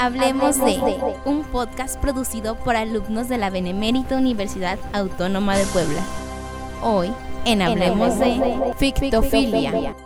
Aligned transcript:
Hablemos 0.00 0.64
de 0.64 0.78
un 1.24 1.42
podcast 1.42 2.00
producido 2.00 2.54
por 2.60 2.76
alumnos 2.76 3.28
de 3.28 3.36
la 3.36 3.50
Benemérita 3.50 4.16
Universidad 4.16 4.78
Autónoma 4.92 5.58
de 5.58 5.66
Puebla. 5.66 6.00
Hoy 6.84 7.10
en 7.44 7.62
Hablemos 7.62 8.16
de 8.16 8.74
Fictofilia. 8.78 9.96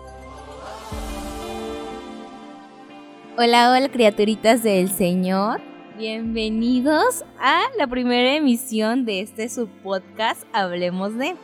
Hola, 3.36 3.70
hola 3.70 3.90
criaturitas 3.90 4.62
del 4.62 4.90
Señor. 4.90 5.60
Bienvenidos 5.98 7.22
a 7.38 7.60
la 7.76 7.86
primera 7.86 8.34
emisión 8.34 9.04
de 9.04 9.20
este 9.20 9.50
subpodcast 9.50 10.44
Hablemos 10.54 11.18
de. 11.18 11.34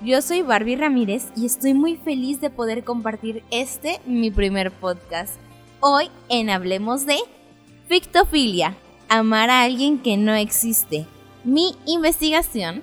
Yo 0.00 0.22
soy 0.22 0.42
Barbie 0.42 0.74
Ramírez 0.74 1.28
y 1.36 1.46
estoy 1.46 1.72
muy 1.72 1.94
feliz 1.94 2.40
de 2.40 2.50
poder 2.50 2.82
compartir 2.82 3.44
este 3.52 4.00
mi 4.06 4.32
primer 4.32 4.72
podcast. 4.72 5.36
Hoy 5.78 6.10
en 6.28 6.50
Hablemos 6.50 7.06
de 7.06 7.18
Fictofilia, 7.88 8.76
amar 9.08 9.50
a 9.50 9.62
alguien 9.62 9.98
que 9.98 10.16
no 10.16 10.34
existe. 10.34 11.04
Mi 11.44 11.74
investigación. 11.84 12.82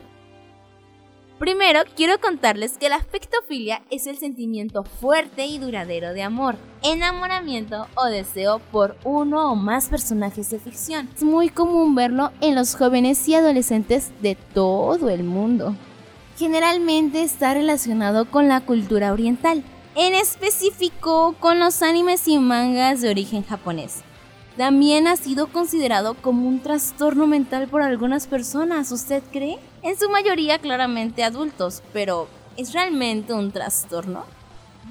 Primero, 1.40 1.80
quiero 1.96 2.20
contarles 2.20 2.78
que 2.78 2.90
la 2.90 3.00
fictofilia 3.00 3.82
es 3.90 4.08
el 4.08 4.18
sentimiento 4.18 4.84
fuerte 4.84 5.46
y 5.46 5.58
duradero 5.58 6.14
de 6.14 6.22
amor, 6.22 6.58
enamoramiento 6.84 7.88
o 7.96 8.06
deseo 8.06 8.60
por 8.72 8.98
uno 9.06 9.54
o 9.54 9.56
más 9.56 9.88
personajes 9.88 10.50
de 10.50 10.60
ficción. 10.60 11.10
Es 11.16 11.24
muy 11.24 11.48
común 11.48 11.96
verlo 11.96 12.32
en 12.42 12.56
los 12.56 12.76
jóvenes 12.76 13.26
y 13.30 13.36
adolescentes 13.36 14.12
de 14.22 14.36
todo 14.36 15.10
el 15.10 15.24
mundo. 15.24 15.76
Generalmente 16.38 17.24
está 17.24 17.54
relacionado 17.54 18.30
con 18.30 18.50
la 18.50 18.62
cultura 18.62 19.14
oriental, 19.14 19.64
en 19.96 20.14
específico 20.14 21.36
con 21.40 21.58
los 21.58 21.82
animes 21.82 22.28
y 22.28 22.38
mangas 22.38 23.00
de 23.02 23.10
origen 23.10 23.44
japonés 23.44 24.04
también 24.60 25.08
ha 25.08 25.16
sido 25.16 25.48
considerado 25.48 26.16
como 26.16 26.46
un 26.46 26.60
trastorno 26.60 27.28
mental 27.28 27.70
por 27.70 27.82
algunas 27.82 28.28
personas, 28.28 28.92
¿usted 28.92 29.24
cree? 29.32 29.58
En 29.84 29.98
su 29.98 30.10
mayoría 30.10 30.60
claramente 30.60 31.24
adultos, 31.24 31.82
pero 31.94 32.28
¿es 32.58 32.74
realmente 32.74 33.32
un 33.32 33.54
trastorno? 33.54 34.26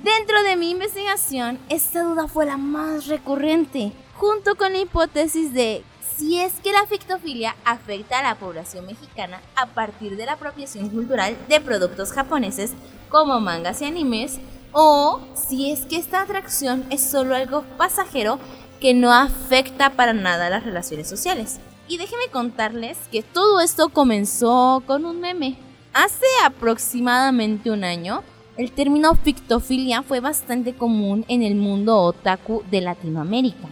Dentro 0.02 0.42
de 0.42 0.56
mi 0.56 0.70
investigación, 0.70 1.58
esta 1.69 2.02
duda 2.02 2.28
fue 2.28 2.47
la 2.47 2.56
más 2.56 3.08
recurrente, 3.08 3.92
junto 4.14 4.55
con 4.56 4.72
la 4.72 4.78
hipótesis 4.78 5.52
de 5.52 5.84
si 6.16 6.38
es 6.38 6.55
que 6.60 6.72
la 6.72 6.86
fictofilia 6.86 7.55
afecta 7.66 8.20
a 8.20 8.22
la 8.22 8.36
población 8.36 8.86
mexicana 8.86 9.42
a 9.55 9.66
partir 9.66 10.16
de 10.16 10.25
la 10.25 10.32
apropiación 10.32 10.88
cultural 10.88 11.36
de 11.47 11.60
productos 11.60 12.12
japoneses 12.12 12.72
como 13.10 13.38
mangas 13.38 13.82
y 13.82 13.84
animes, 13.84 14.38
o 14.72 15.20
si 15.34 15.70
es 15.70 15.86
que 15.86 15.97
esta 15.97 16.22
atracción 16.22 16.86
es 16.88 17.03
solo 17.03 17.34
algo 17.34 17.64
pasajero 17.77 18.38
que 18.80 18.94
no 18.94 19.12
afecta 19.12 19.90
para 19.90 20.12
nada 20.12 20.50
las 20.50 20.64
relaciones 20.64 21.08
sociales. 21.08 21.60
Y 21.88 21.96
déjenme 21.96 22.28
contarles 22.30 22.98
que 23.10 23.22
todo 23.22 23.60
esto 23.60 23.88
comenzó 23.88 24.82
con 24.86 25.04
un 25.04 25.20
meme. 25.20 25.56
Hace 25.94 26.26
aproximadamente 26.44 27.70
un 27.70 27.82
año, 27.82 28.22
el 28.56 28.72
término 28.72 29.14
fictofilia 29.14 30.02
fue 30.02 30.20
bastante 30.20 30.74
común 30.74 31.24
en 31.28 31.42
el 31.42 31.54
mundo 31.54 31.96
otaku 31.98 32.62
de 32.70 32.80
Latinoamérica. 32.80 33.68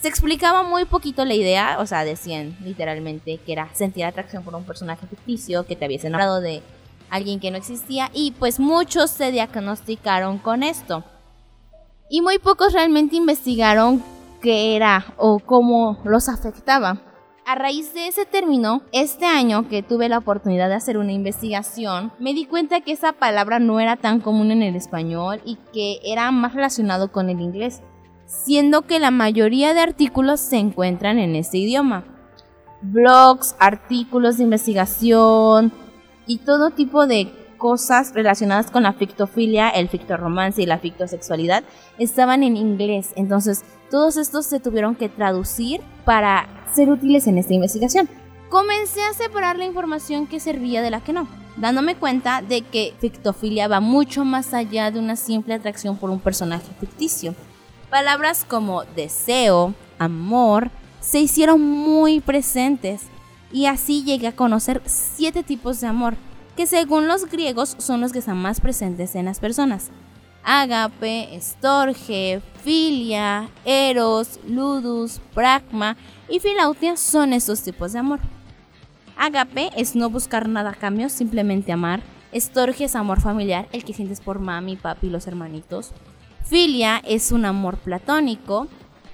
Se 0.00 0.08
explicaba 0.08 0.62
muy 0.62 0.84
poquito 0.84 1.24
la 1.24 1.34
idea, 1.34 1.78
o 1.80 1.86
sea, 1.86 2.04
decían 2.04 2.56
literalmente 2.62 3.38
que 3.38 3.52
era 3.52 3.68
sentir 3.74 4.04
atracción 4.04 4.42
por 4.42 4.54
un 4.54 4.64
personaje 4.64 5.06
ficticio 5.06 5.64
que 5.66 5.76
te 5.76 5.84
habías 5.84 6.04
enamorado 6.04 6.40
de 6.40 6.62
alguien 7.10 7.40
que 7.40 7.50
no 7.50 7.56
existía 7.56 8.10
y 8.12 8.32
pues 8.32 8.58
muchos 8.58 9.10
se 9.10 9.30
diagnosticaron 9.30 10.38
con 10.38 10.62
esto. 10.62 11.04
Y 12.10 12.20
muy 12.20 12.38
pocos 12.38 12.72
realmente 12.72 13.16
investigaron 13.16 14.02
qué 14.44 14.76
era 14.76 15.14
o 15.16 15.38
cómo 15.38 15.98
los 16.04 16.28
afectaba. 16.28 17.00
A 17.46 17.54
raíz 17.54 17.94
de 17.94 18.08
ese 18.08 18.26
término, 18.26 18.82
este 18.92 19.24
año 19.24 19.68
que 19.70 19.82
tuve 19.82 20.10
la 20.10 20.18
oportunidad 20.18 20.68
de 20.68 20.74
hacer 20.74 20.98
una 20.98 21.12
investigación, 21.12 22.12
me 22.18 22.34
di 22.34 22.44
cuenta 22.44 22.82
que 22.82 22.92
esa 22.92 23.12
palabra 23.14 23.58
no 23.58 23.80
era 23.80 23.96
tan 23.96 24.20
común 24.20 24.50
en 24.50 24.62
el 24.62 24.76
español 24.76 25.40
y 25.46 25.56
que 25.72 25.98
era 26.04 26.30
más 26.30 26.52
relacionado 26.52 27.10
con 27.10 27.30
el 27.30 27.40
inglés, 27.40 27.80
siendo 28.26 28.82
que 28.82 28.98
la 28.98 29.10
mayoría 29.10 29.72
de 29.72 29.80
artículos 29.80 30.40
se 30.40 30.58
encuentran 30.58 31.18
en 31.18 31.36
ese 31.36 31.56
idioma. 31.56 32.04
Blogs, 32.82 33.56
artículos 33.58 34.36
de 34.36 34.44
investigación 34.44 35.72
y 36.26 36.38
todo 36.38 36.68
tipo 36.68 37.06
de 37.06 37.32
cosas 37.64 38.12
relacionadas 38.12 38.70
con 38.70 38.82
la 38.82 38.92
fictofilia, 38.92 39.70
el 39.70 39.88
fictorromance 39.88 40.60
y 40.60 40.66
la 40.66 40.80
fictosexualidad 40.80 41.64
estaban 41.96 42.42
en 42.42 42.58
inglés. 42.58 43.14
Entonces, 43.16 43.64
todos 43.90 44.18
estos 44.18 44.44
se 44.44 44.60
tuvieron 44.60 44.94
que 44.94 45.08
traducir 45.08 45.80
para 46.04 46.46
ser 46.74 46.90
útiles 46.90 47.26
en 47.26 47.38
esta 47.38 47.54
investigación. 47.54 48.06
Comencé 48.50 49.02
a 49.02 49.14
separar 49.14 49.56
la 49.56 49.64
información 49.64 50.26
que 50.26 50.40
servía 50.40 50.82
de 50.82 50.90
la 50.90 51.00
que 51.00 51.14
no, 51.14 51.26
dándome 51.56 51.94
cuenta 51.94 52.42
de 52.42 52.60
que 52.60 52.92
fictofilia 52.98 53.66
va 53.66 53.80
mucho 53.80 54.26
más 54.26 54.52
allá 54.52 54.90
de 54.90 54.98
una 54.98 55.16
simple 55.16 55.54
atracción 55.54 55.96
por 55.96 56.10
un 56.10 56.20
personaje 56.20 56.68
ficticio. 56.78 57.34
Palabras 57.88 58.44
como 58.44 58.84
deseo, 58.94 59.72
amor, 59.98 60.70
se 61.00 61.18
hicieron 61.18 61.62
muy 61.62 62.20
presentes 62.20 63.04
y 63.50 63.64
así 63.64 64.04
llegué 64.04 64.26
a 64.26 64.36
conocer 64.36 64.82
siete 64.84 65.42
tipos 65.42 65.80
de 65.80 65.86
amor 65.86 66.18
que 66.56 66.66
según 66.66 67.08
los 67.08 67.26
griegos 67.30 67.76
son 67.78 68.00
los 68.00 68.12
que 68.12 68.20
están 68.20 68.36
más 68.36 68.60
presentes 68.60 69.14
en 69.14 69.26
las 69.26 69.40
personas. 69.40 69.90
Agape, 70.44 71.34
estorge, 71.34 72.42
filia, 72.62 73.48
eros, 73.64 74.38
ludus, 74.46 75.20
pragma 75.32 75.96
y 76.28 76.40
filautia 76.40 76.96
son 76.96 77.32
estos 77.32 77.62
tipos 77.62 77.92
de 77.92 78.00
amor. 78.00 78.20
Agape 79.16 79.70
es 79.76 79.96
no 79.96 80.10
buscar 80.10 80.48
nada 80.48 80.70
a 80.70 80.74
cambio, 80.74 81.08
simplemente 81.08 81.72
amar. 81.72 82.02
Estorge 82.32 82.84
es 82.84 82.96
amor 82.96 83.20
familiar, 83.20 83.68
el 83.72 83.84
que 83.84 83.94
sientes 83.94 84.20
por 84.20 84.38
mami, 84.38 84.76
papi 84.76 85.06
y 85.06 85.10
los 85.10 85.26
hermanitos. 85.26 85.92
Filia 86.44 87.00
es 87.04 87.32
un 87.32 87.44
amor 87.44 87.78
platónico. 87.78 88.66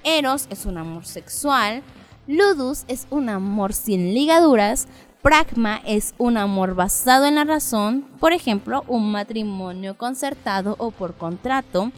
Eros 0.03 0.47
es 0.49 0.65
un 0.65 0.77
amor 0.77 1.05
sexual. 1.05 1.83
Ludus 2.27 2.83
es 2.87 3.07
un 3.09 3.29
amor 3.29 3.73
sin 3.73 4.13
ligaduras. 4.13 4.87
Pragma 5.21 5.79
es 5.85 6.15
un 6.17 6.35
amor 6.35 6.73
basado 6.73 7.25
en 7.25 7.35
la 7.35 7.43
razón, 7.43 8.07
por 8.19 8.33
ejemplo, 8.33 8.83
un 8.87 9.11
matrimonio 9.11 9.95
concertado 9.95 10.75
o 10.79 10.89
por 10.89 11.13
contrato. 11.13 11.91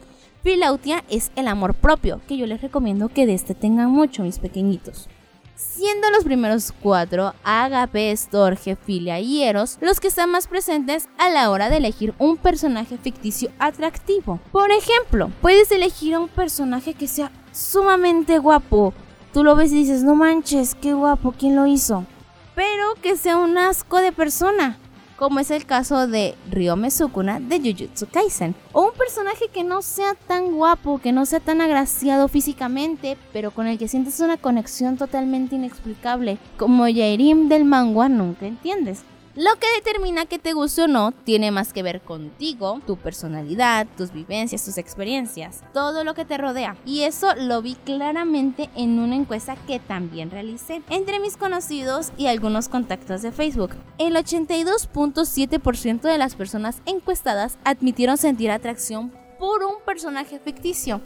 Filautia 0.44 1.06
es 1.10 1.32
el 1.38 1.48
amor 1.48 1.74
propio, 1.74 2.20
que 2.28 2.36
yo 2.36 2.46
les 2.48 2.62
recomiendo 2.62 3.08
que 3.08 3.26
de 3.26 3.34
este 3.34 3.56
tengan 3.56 3.90
mucho, 3.90 4.24
mis 4.24 4.40
pequeñitos. 4.40 5.08
Siendo 5.56 6.10
los 6.12 6.26
primeros 6.26 6.74
cuatro, 6.82 7.34
Agape, 7.46 8.14
Storge, 8.18 8.76
Filia 8.76 9.22
y 9.22 9.44
Eros, 9.44 9.78
los 9.80 10.02
que 10.02 10.10
están 10.10 10.30
más 10.30 10.48
presentes 10.48 11.08
a 11.18 11.30
la 11.30 11.50
hora 11.50 11.70
de 11.70 11.78
elegir 11.78 12.14
un 12.20 12.36
personaje 12.36 12.98
ficticio 12.98 13.52
atractivo. 13.58 14.42
Por 14.52 14.70
ejemplo, 14.72 15.32
puedes 15.42 15.72
elegir 15.72 16.16
a 16.16 16.20
un 16.20 16.28
personaje 16.28 16.94
que 16.94 17.08
sea 17.08 17.32
sumamente 17.54 18.38
guapo. 18.40 18.94
Tú 19.32 19.46
lo 19.46 19.56
ves 19.56 19.72
y 19.72 19.76
dices, 19.76 20.04
no 20.04 20.14
manches, 20.14 20.76
qué 20.76 20.94
guapo, 20.94 21.34
¿quién 21.38 21.56
lo 21.56 21.66
hizo? 21.66 22.06
Pero 22.56 22.96
que 23.02 23.16
sea 23.16 23.38
un 23.38 23.58
asco 23.58 23.98
de 23.98 24.12
persona, 24.12 24.78
como 25.18 25.40
es 25.40 25.52
el 25.52 25.66
caso 25.66 26.08
de 26.08 26.36
Ryome 26.52 26.92
Sukuna 26.92 27.40
de 27.40 27.60
Jujutsu 27.60 28.08
Kaisen. 28.08 28.56
O 28.72 28.88
un 28.88 28.94
personaje 28.94 29.48
que 29.54 29.64
no 29.64 29.82
sea 29.82 30.16
tan 30.16 30.54
guapo, 30.54 31.00
que 31.00 31.12
no 31.12 31.26
sea 31.26 31.40
tan 31.40 31.62
agraciado 31.62 32.28
físicamente, 32.28 33.18
pero 33.32 33.52
con 33.52 33.68
el 33.68 33.78
que 33.78 33.88
sientes 33.88 34.20
una 34.20 34.38
conexión 34.38 34.98
totalmente 34.98 35.56
inexplicable, 35.56 36.38
como 36.58 36.88
Yairim 36.88 37.48
del 37.48 37.66
manga 37.66 38.10
Nunca 38.10 38.46
Entiendes. 38.46 39.04
Lo 39.36 39.56
que 39.56 39.66
determina 39.78 40.28
que 40.28 40.38
te 40.38 40.54
guste 40.54 40.84
o 40.84 40.88
no 40.88 41.12
tiene 41.12 41.50
más 41.50 41.74
que 41.74 41.82
ver 41.82 42.02
contigo, 42.02 42.80
tu 42.86 42.98
personalidad, 42.98 43.88
tus 43.98 44.14
vivencias, 44.14 44.64
tus 44.64 44.78
experiencias, 44.78 45.64
todo 45.74 46.04
lo 46.04 46.14
que 46.14 46.24
te 46.24 46.38
rodea. 46.38 46.78
Y 46.86 47.02
eso 47.02 47.34
lo 47.36 47.64
vi 47.64 47.74
claramente 47.74 48.70
en 48.76 49.00
una 49.00 49.16
encuesta 49.16 49.56
que 49.56 49.80
también 49.80 50.30
realicé 50.30 50.84
entre 50.88 51.20
mis 51.20 51.36
conocidos 51.36 52.12
y 52.16 52.28
algunos 52.28 52.70
contactos 52.70 53.24
de 53.24 53.32
Facebook. 53.32 53.72
El 53.98 54.16
82.7% 54.16 56.02
de 56.02 56.18
las 56.20 56.36
personas 56.36 56.84
encuestadas 56.86 57.58
admitieron 57.64 58.18
sentir 58.18 58.52
atracción 58.52 59.12
por 59.40 59.64
un 59.64 59.82
personaje 59.84 60.38
ficticio, 60.38 61.02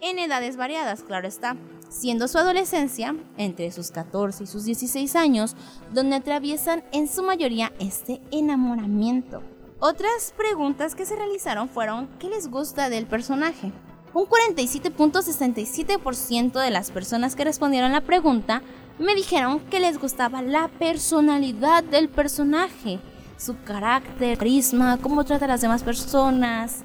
en 0.00 0.18
edades 0.18 0.56
variadas, 0.56 1.02
claro 1.02 1.26
está 1.26 1.56
siendo 1.88 2.28
su 2.28 2.38
adolescencia, 2.38 3.16
entre 3.36 3.72
sus 3.72 3.90
14 3.90 4.44
y 4.44 4.46
sus 4.46 4.64
16 4.64 5.16
años, 5.16 5.56
donde 5.92 6.16
atraviesan 6.16 6.84
en 6.92 7.08
su 7.08 7.22
mayoría 7.22 7.72
este 7.78 8.20
enamoramiento. 8.30 9.42
Otras 9.80 10.34
preguntas 10.36 10.94
que 10.94 11.06
se 11.06 11.16
realizaron 11.16 11.68
fueron 11.68 12.08
¿qué 12.18 12.28
les 12.28 12.48
gusta 12.48 12.88
del 12.88 13.06
personaje? 13.06 13.72
Un 14.12 14.24
47.67% 14.24 16.60
de 16.60 16.70
las 16.70 16.90
personas 16.90 17.36
que 17.36 17.44
respondieron 17.44 17.92
la 17.92 18.00
pregunta 18.00 18.62
me 18.98 19.14
dijeron 19.14 19.60
que 19.60 19.78
les 19.78 19.98
gustaba 19.98 20.42
la 20.42 20.66
personalidad 20.66 21.84
del 21.84 22.08
personaje, 22.08 22.98
su 23.36 23.62
carácter, 23.62 24.38
carisma, 24.38 24.98
cómo 25.00 25.24
trata 25.24 25.44
a 25.44 25.48
las 25.48 25.60
demás 25.60 25.84
personas. 25.84 26.82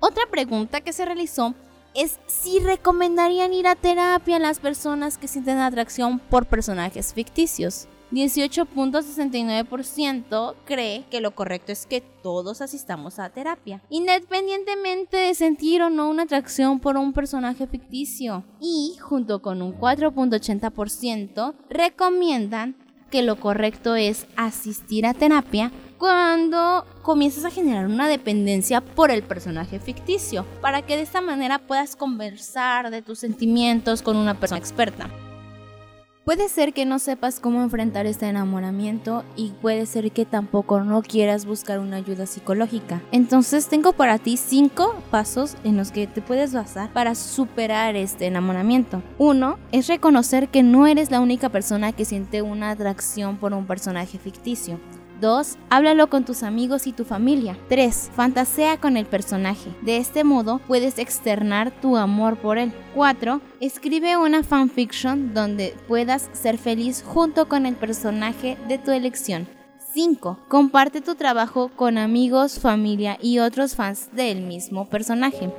Otra 0.00 0.24
pregunta 0.30 0.80
que 0.80 0.92
se 0.92 1.04
realizó 1.04 1.54
es 1.94 2.18
si 2.26 2.58
recomendarían 2.58 3.52
ir 3.52 3.66
a 3.66 3.76
terapia 3.76 4.36
a 4.36 4.40
las 4.40 4.60
personas 4.60 5.18
que 5.18 5.28
sienten 5.28 5.58
atracción 5.58 6.18
por 6.18 6.46
personajes 6.46 7.12
ficticios. 7.14 7.88
18.69% 8.12 10.54
cree 10.64 11.04
que 11.10 11.20
lo 11.20 11.34
correcto 11.34 11.72
es 11.72 11.86
que 11.86 12.00
todos 12.00 12.60
asistamos 12.60 13.18
a 13.18 13.30
terapia, 13.30 13.82
independientemente 13.90 15.16
de 15.16 15.34
sentir 15.34 15.82
o 15.82 15.90
no 15.90 16.08
una 16.08 16.22
atracción 16.22 16.78
por 16.78 16.96
un 16.96 17.12
personaje 17.12 17.66
ficticio. 17.66 18.44
Y 18.60 18.96
junto 19.00 19.42
con 19.42 19.62
un 19.62 19.76
4.80% 19.76 21.54
recomiendan 21.68 22.76
que 23.10 23.22
lo 23.22 23.34
correcto 23.36 23.96
es 23.96 24.26
asistir 24.36 25.06
a 25.06 25.14
terapia 25.14 25.72
cuando 25.98 26.84
comienzas 27.02 27.44
a 27.44 27.50
generar 27.50 27.86
una 27.86 28.08
dependencia 28.08 28.80
por 28.80 29.10
el 29.10 29.22
personaje 29.22 29.78
ficticio, 29.78 30.44
para 30.60 30.82
que 30.82 30.96
de 30.96 31.02
esta 31.02 31.20
manera 31.20 31.58
puedas 31.58 31.96
conversar 31.96 32.90
de 32.90 33.02
tus 33.02 33.18
sentimientos 33.18 34.02
con 34.02 34.16
una 34.16 34.34
persona 34.34 34.58
experta. 34.58 35.08
Puede 36.24 36.48
ser 36.48 36.72
que 36.72 36.86
no 36.86 36.98
sepas 36.98 37.38
cómo 37.38 37.62
enfrentar 37.62 38.06
este 38.06 38.26
enamoramiento 38.26 39.24
y 39.36 39.50
puede 39.60 39.84
ser 39.84 40.10
que 40.10 40.24
tampoco 40.24 40.80
no 40.80 41.02
quieras 41.02 41.44
buscar 41.44 41.80
una 41.80 41.96
ayuda 41.96 42.24
psicológica. 42.24 43.02
Entonces 43.12 43.68
tengo 43.68 43.92
para 43.92 44.18
ti 44.18 44.38
cinco 44.38 44.94
pasos 45.10 45.58
en 45.64 45.76
los 45.76 45.92
que 45.92 46.06
te 46.06 46.22
puedes 46.22 46.54
basar 46.54 46.90
para 46.94 47.14
superar 47.14 47.94
este 47.94 48.24
enamoramiento. 48.24 49.02
Uno 49.18 49.58
es 49.70 49.86
reconocer 49.86 50.48
que 50.48 50.62
no 50.62 50.86
eres 50.86 51.10
la 51.10 51.20
única 51.20 51.50
persona 51.50 51.92
que 51.92 52.06
siente 52.06 52.40
una 52.40 52.70
atracción 52.70 53.36
por 53.36 53.52
un 53.52 53.66
personaje 53.66 54.18
ficticio. 54.18 54.80
2. 55.24 55.56
Háblalo 55.70 56.10
con 56.10 56.24
tus 56.24 56.42
amigos 56.42 56.86
y 56.86 56.92
tu 56.92 57.04
familia. 57.04 57.56
3. 57.68 58.10
Fantasea 58.14 58.78
con 58.78 58.96
el 58.96 59.06
personaje. 59.06 59.70
De 59.80 59.96
este 59.96 60.22
modo 60.22 60.60
puedes 60.68 60.98
externar 60.98 61.70
tu 61.80 61.96
amor 61.96 62.36
por 62.36 62.58
él. 62.58 62.72
4. 62.94 63.40
Escribe 63.60 64.18
una 64.18 64.42
fanfiction 64.42 65.32
donde 65.32 65.74
puedas 65.88 66.28
ser 66.32 66.58
feliz 66.58 67.02
junto 67.02 67.48
con 67.48 67.64
el 67.64 67.74
personaje 67.74 68.58
de 68.68 68.76
tu 68.78 68.90
elección. 68.90 69.48
5. 69.94 70.40
Comparte 70.48 71.00
tu 71.00 71.14
trabajo 71.14 71.70
con 71.74 71.98
amigos, 71.98 72.58
familia 72.58 73.16
y 73.22 73.38
otros 73.38 73.76
fans 73.76 74.10
del 74.12 74.42
mismo 74.42 74.88
personaje. 74.88 75.50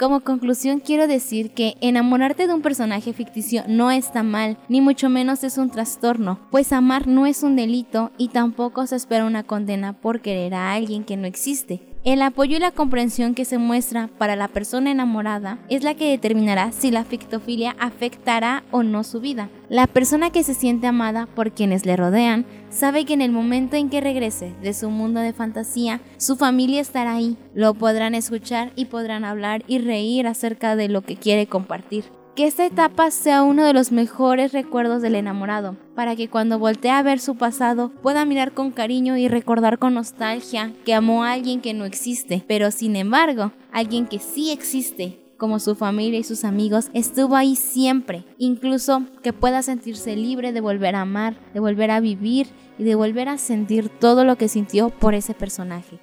Como 0.00 0.20
conclusión 0.20 0.80
quiero 0.80 1.06
decir 1.06 1.50
que 1.50 1.76
enamorarte 1.82 2.46
de 2.46 2.54
un 2.54 2.62
personaje 2.62 3.12
ficticio 3.12 3.64
no 3.68 3.90
está 3.90 4.22
mal, 4.22 4.56
ni 4.70 4.80
mucho 4.80 5.10
menos 5.10 5.44
es 5.44 5.58
un 5.58 5.68
trastorno, 5.68 6.40
pues 6.50 6.72
amar 6.72 7.06
no 7.06 7.26
es 7.26 7.42
un 7.42 7.54
delito 7.54 8.10
y 8.16 8.28
tampoco 8.28 8.86
se 8.86 8.96
espera 8.96 9.26
una 9.26 9.42
condena 9.42 9.92
por 9.92 10.22
querer 10.22 10.54
a 10.54 10.72
alguien 10.72 11.04
que 11.04 11.18
no 11.18 11.26
existe. 11.26 11.89
El 12.02 12.22
apoyo 12.22 12.56
y 12.56 12.60
la 12.60 12.70
comprensión 12.70 13.34
que 13.34 13.44
se 13.44 13.58
muestra 13.58 14.08
para 14.16 14.34
la 14.34 14.48
persona 14.48 14.90
enamorada 14.90 15.58
es 15.68 15.84
la 15.84 15.94
que 15.94 16.08
determinará 16.08 16.72
si 16.72 16.90
la 16.90 17.04
fictofilia 17.04 17.76
afectará 17.78 18.64
o 18.70 18.82
no 18.82 19.04
su 19.04 19.20
vida. 19.20 19.50
La 19.68 19.86
persona 19.86 20.30
que 20.30 20.42
se 20.42 20.54
siente 20.54 20.86
amada 20.86 21.26
por 21.26 21.52
quienes 21.52 21.84
le 21.84 21.96
rodean 21.96 22.46
sabe 22.70 23.04
que 23.04 23.12
en 23.12 23.20
el 23.20 23.32
momento 23.32 23.76
en 23.76 23.90
que 23.90 24.00
regrese 24.00 24.54
de 24.62 24.72
su 24.72 24.88
mundo 24.88 25.20
de 25.20 25.34
fantasía, 25.34 26.00
su 26.16 26.36
familia 26.36 26.80
estará 26.80 27.16
ahí, 27.16 27.36
lo 27.52 27.74
podrán 27.74 28.14
escuchar 28.14 28.72
y 28.76 28.86
podrán 28.86 29.26
hablar 29.26 29.62
y 29.66 29.78
reír 29.78 30.26
acerca 30.26 30.76
de 30.76 30.88
lo 30.88 31.02
que 31.02 31.16
quiere 31.16 31.48
compartir 31.48 32.04
que 32.40 32.46
esta 32.46 32.64
etapa 32.64 33.10
sea 33.10 33.42
uno 33.42 33.66
de 33.66 33.74
los 33.74 33.92
mejores 33.92 34.52
recuerdos 34.52 35.02
del 35.02 35.14
enamorado, 35.14 35.76
para 35.94 36.16
que 36.16 36.30
cuando 36.30 36.58
voltee 36.58 36.90
a 36.90 37.02
ver 37.02 37.20
su 37.20 37.34
pasado 37.34 37.90
pueda 38.00 38.24
mirar 38.24 38.52
con 38.52 38.70
cariño 38.70 39.18
y 39.18 39.28
recordar 39.28 39.78
con 39.78 39.92
nostalgia 39.92 40.72
que 40.86 40.94
amó 40.94 41.22
a 41.22 41.32
alguien 41.32 41.60
que 41.60 41.74
no 41.74 41.84
existe, 41.84 42.42
pero 42.48 42.70
sin 42.70 42.96
embargo, 42.96 43.52
alguien 43.72 44.06
que 44.06 44.20
sí 44.20 44.52
existe, 44.52 45.20
como 45.36 45.58
su 45.58 45.74
familia 45.74 46.18
y 46.18 46.24
sus 46.24 46.44
amigos, 46.44 46.88
estuvo 46.94 47.36
ahí 47.36 47.56
siempre, 47.56 48.24
incluso 48.38 49.04
que 49.22 49.34
pueda 49.34 49.60
sentirse 49.60 50.16
libre 50.16 50.54
de 50.54 50.62
volver 50.62 50.96
a 50.96 51.02
amar, 51.02 51.36
de 51.52 51.60
volver 51.60 51.90
a 51.90 52.00
vivir 52.00 52.46
y 52.78 52.84
de 52.84 52.94
volver 52.94 53.28
a 53.28 53.36
sentir 53.36 53.90
todo 53.90 54.24
lo 54.24 54.36
que 54.36 54.48
sintió 54.48 54.88
por 54.88 55.12
ese 55.12 55.34
personaje. 55.34 55.98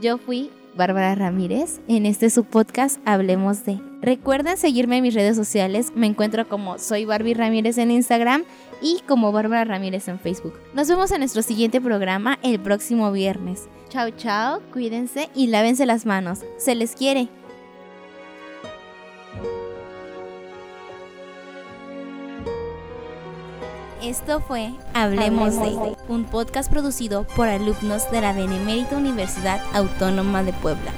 Yo 0.00 0.18
fui 0.18 0.50
Bárbara 0.76 1.14
Ramírez. 1.16 1.80
En 1.88 2.06
este 2.06 2.30
su 2.30 2.44
podcast 2.44 3.00
Hablemos 3.04 3.64
de. 3.64 3.80
Recuerden 4.06 4.56
seguirme 4.56 4.98
en 4.98 5.02
mis 5.02 5.14
redes 5.14 5.34
sociales. 5.34 5.90
Me 5.96 6.06
encuentro 6.06 6.48
como 6.48 6.78
soy 6.78 7.04
Barbie 7.04 7.34
Ramírez 7.34 7.76
en 7.76 7.90
Instagram 7.90 8.44
y 8.80 9.00
como 9.08 9.32
Bárbara 9.32 9.64
Ramírez 9.64 10.06
en 10.06 10.20
Facebook. 10.20 10.54
Nos 10.74 10.86
vemos 10.86 11.10
en 11.10 11.18
nuestro 11.18 11.42
siguiente 11.42 11.80
programa 11.80 12.38
el 12.44 12.60
próximo 12.60 13.10
viernes. 13.10 13.68
Chao, 13.88 14.10
chao, 14.10 14.60
cuídense 14.72 15.28
y 15.34 15.48
lávense 15.48 15.86
las 15.86 16.06
manos. 16.06 16.42
Se 16.56 16.76
les 16.76 16.94
quiere. 16.94 17.28
Esto 24.00 24.38
fue 24.38 24.72
Hablemos, 24.94 25.56
de, 25.56 25.96
un 26.08 26.26
podcast 26.26 26.70
producido 26.70 27.26
por 27.34 27.48
alumnos 27.48 28.08
de 28.12 28.20
la 28.20 28.32
Benemérita 28.32 28.96
Universidad 28.96 29.60
Autónoma 29.72 30.44
de 30.44 30.52
Puebla. 30.52 30.92